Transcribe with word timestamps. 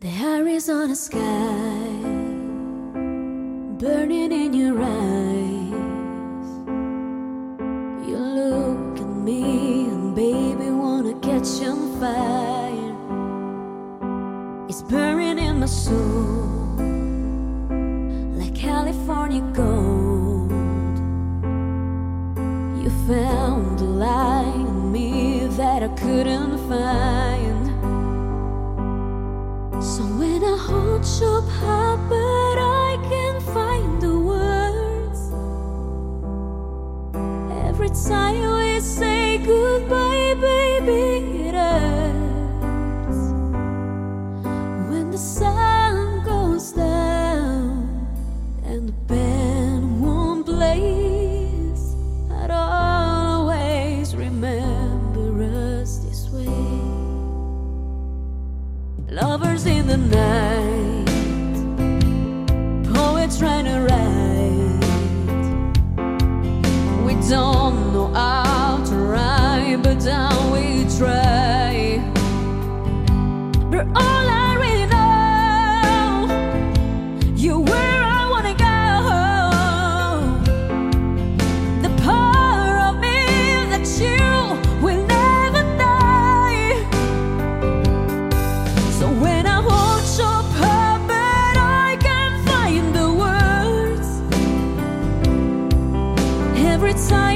The 0.00 0.10
Arizona 0.10 0.94
sky 0.94 1.18
burning 3.80 4.30
in 4.30 4.54
your 4.54 4.80
eyes. 4.80 6.48
You 8.08 8.16
look 8.16 9.00
at 9.00 9.08
me 9.08 9.86
and 9.86 10.14
baby 10.14 10.70
wanna 10.70 11.18
catch 11.18 11.60
on 11.66 11.98
fire. 11.98 12.94
It's 14.68 14.82
burning 14.82 15.40
in 15.40 15.58
my 15.58 15.66
soul 15.66 16.76
like 18.38 18.54
California 18.54 19.42
gold. 19.52 20.52
You 22.84 22.90
found 23.08 23.80
the 23.80 23.84
light 24.06 24.54
in 24.54 24.92
me 24.92 25.48
that 25.56 25.82
I 25.82 25.88
couldn't 25.88 26.56
find. 26.68 27.37
So 29.80 30.02
when 30.02 30.42
I 30.42 30.56
hold 30.56 31.06
you 31.20 31.38
up, 31.62 32.00
but 32.08 32.58
I 32.58 32.98
can't 33.08 33.42
find 33.54 34.02
the 34.02 34.18
words. 34.18 35.20
Every 37.68 37.88
time 37.90 38.56
we 38.58 38.80
say 38.80 39.38
goodbye, 39.38 40.17
Lovers 59.10 59.64
in 59.64 59.86
the 59.86 59.96
night, 59.96 61.06
poets 62.92 63.38
trying 63.38 63.64
to 63.64 63.80
write. 63.80 64.84
We 67.06 67.14
don't 67.26 67.94
know 67.94 68.12
how 68.12 68.84
to 68.84 68.94
write, 68.94 69.80
but 69.82 70.00
down 70.00 70.50
we 70.52 70.84
try. 70.98 72.02
But 73.70 73.86
all 73.96 74.28
I 74.28 74.47
Time 97.06 97.27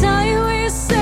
Time 0.00 0.46
we 0.46 0.68
say 0.70 1.01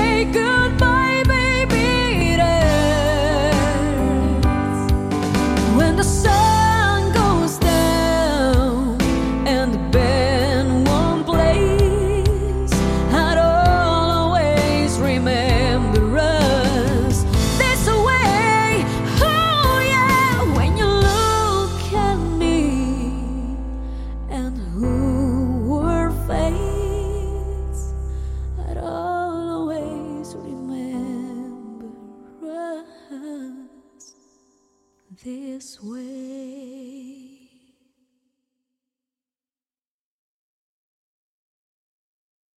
this 35.23 35.79
way. 35.83 36.70